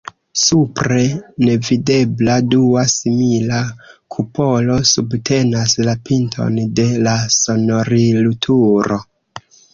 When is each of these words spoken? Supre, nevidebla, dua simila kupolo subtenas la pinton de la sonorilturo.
Supre, 0.41 1.01
nevidebla, 1.49 2.37
dua 2.53 2.85
simila 2.93 3.59
kupolo 4.17 4.79
subtenas 4.93 5.77
la 5.91 5.97
pinton 6.09 6.59
de 6.81 6.89
la 7.09 7.15
sonorilturo. 7.39 9.01